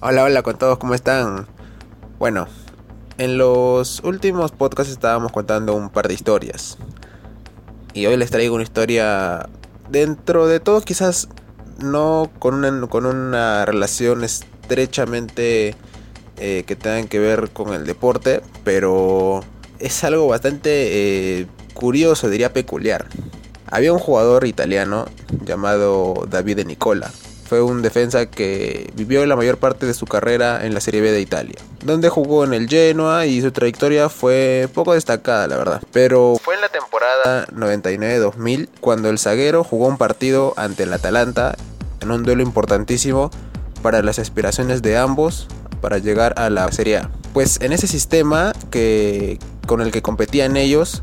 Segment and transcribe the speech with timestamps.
[0.00, 1.46] Hola, hola con todos, ¿cómo están?
[2.18, 2.48] Bueno,
[3.18, 6.76] en los últimos podcasts estábamos contando un par de historias.
[7.94, 9.48] Y hoy les traigo una historia
[9.88, 11.28] dentro de todo quizás
[11.78, 15.76] no con una, con una relación estrechamente
[16.36, 19.44] eh, que tengan que ver con el deporte, pero
[19.78, 23.06] es algo bastante eh, curioso, diría peculiar.
[23.70, 25.06] Había un jugador italiano
[25.44, 27.10] llamado Davide Nicola.
[27.48, 31.10] Fue un defensa que vivió la mayor parte de su carrera en la Serie B
[31.10, 35.82] de Italia, donde jugó en el Genoa y su trayectoria fue poco destacada, la verdad.
[35.92, 41.56] Pero fue en la temporada 99-2000 cuando el zaguero jugó un partido ante el Atalanta
[42.00, 43.30] en un duelo importantísimo
[43.82, 45.48] para las aspiraciones de ambos
[45.80, 47.10] para llegar a la Serie A.
[47.32, 51.02] Pues en ese sistema que con el que competían ellos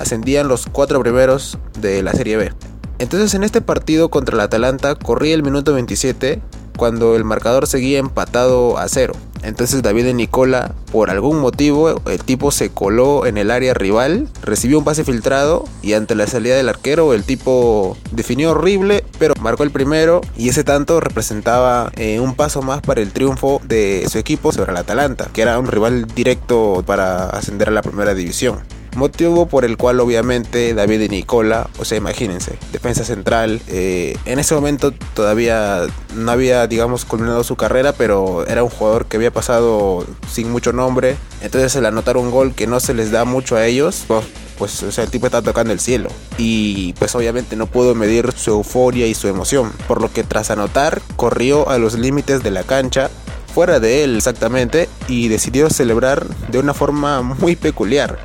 [0.00, 2.52] ascendían los cuatro primeros de la Serie B.
[2.98, 6.40] Entonces en este partido contra el Atalanta corría el minuto 27
[6.76, 9.12] cuando el marcador seguía empatado a cero.
[9.42, 14.28] Entonces David de Nicola, por algún motivo, el tipo se coló en el área rival,
[14.42, 19.34] recibió un pase filtrado y ante la salida del arquero el tipo definió horrible, pero
[19.40, 24.06] marcó el primero y ese tanto representaba eh, un paso más para el triunfo de
[24.10, 28.14] su equipo sobre el Atalanta, que era un rival directo para ascender a la primera
[28.14, 28.60] división.
[29.00, 34.38] Motivo por el cual obviamente David y Nicola, o sea, imagínense, defensa central, eh, en
[34.38, 39.32] ese momento todavía no había, digamos, culminado su carrera, pero era un jugador que había
[39.32, 41.16] pasado sin mucho nombre.
[41.40, 44.26] Entonces el anotar un gol que no se les da mucho a ellos, pues,
[44.58, 46.10] pues o sea, el tipo está tocando el cielo.
[46.36, 50.50] Y pues obviamente no pudo medir su euforia y su emoción, por lo que tras
[50.50, 53.08] anotar corrió a los límites de la cancha
[53.54, 58.18] fuera de él exactamente y decidió celebrar de una forma muy peculiar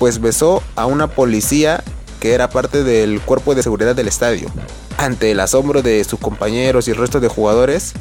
[0.00, 1.84] pues besó a una policía
[2.20, 4.48] que era parte del cuerpo de seguridad del estadio.
[4.96, 7.92] Ante el asombro de sus compañeros y el resto de jugadores,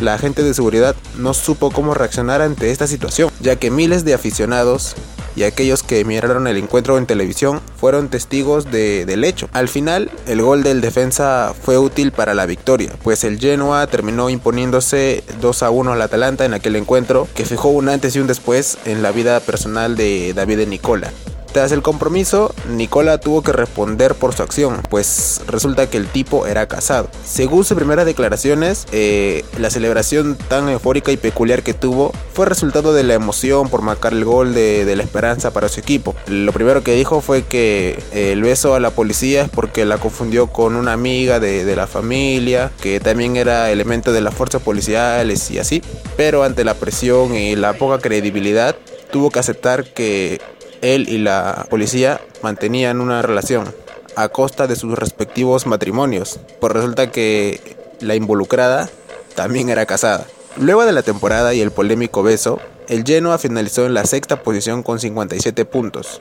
[0.00, 4.14] la agente de seguridad no supo cómo reaccionar ante esta situación, ya que miles de
[4.14, 4.94] aficionados
[5.34, 9.48] y aquellos que miraron el encuentro en televisión fueron testigos del hecho.
[9.52, 14.30] Al final, el gol del defensa fue útil para la victoria, pues el Genoa terminó
[14.30, 18.28] imponiéndose 2 a 1 al Atalanta en aquel encuentro, que fijó un antes y un
[18.28, 21.12] después en la vida personal de David Nicola.
[21.58, 26.46] Tras el compromiso, Nicola tuvo que responder por su acción, pues resulta que el tipo
[26.46, 27.10] era casado.
[27.24, 32.92] Según sus primeras declaraciones, eh, la celebración tan eufórica y peculiar que tuvo fue resultado
[32.92, 36.14] de la emoción por marcar el gol de, la esperanza para su equipo.
[36.28, 39.98] Lo primero que dijo fue que eh, el beso a la policía es porque la
[39.98, 44.62] confundió con una amiga de, de la familia, que también era elemento de las fuerzas
[44.62, 45.82] policiales y así.
[46.16, 48.76] Pero ante la presión y la poca credibilidad,
[49.10, 50.40] tuvo que aceptar que
[50.82, 53.72] él y la policía mantenían una relación
[54.16, 58.90] a costa de sus respectivos matrimonios, pues resulta que la involucrada
[59.34, 60.26] también era casada.
[60.56, 62.58] Luego de la temporada y el polémico beso,
[62.88, 66.20] el Genoa finalizó en la sexta posición con 57 puntos,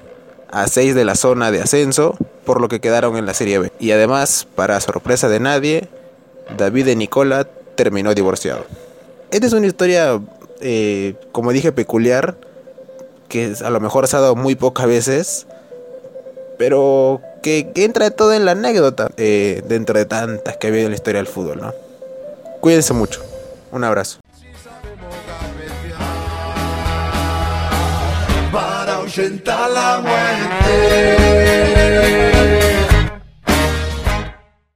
[0.51, 3.72] a 6 de la zona de ascenso, por lo que quedaron en la Serie B.
[3.79, 5.89] Y además, para sorpresa de nadie,
[6.56, 7.45] David de Nicola
[7.75, 8.66] terminó divorciado.
[9.31, 10.22] Esta es una historia,
[10.62, 12.38] eh, como dije, peculiar,
[13.28, 15.48] que a lo mejor se ha dado muy pocas veces,
[16.58, 20.92] pero que, entra todo en la anécdota eh, dentro de tantas que ha habido en
[20.92, 21.74] la historia del fútbol, ¿no?
[22.60, 23.22] Cuídense mucho.
[23.72, 24.20] Un abrazo.